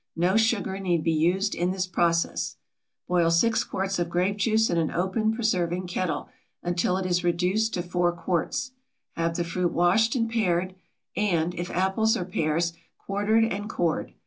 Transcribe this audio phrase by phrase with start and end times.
[0.15, 2.55] No sugar need be used in this process.
[3.07, 6.27] Boil 6 quarts of grape juice in an open preserving kettle,
[6.63, 8.71] until it is reduced to 4 quarts.
[9.15, 10.73] Have the fruit washed and pared,
[11.15, 14.15] and, if apples or pears, quartered and cored.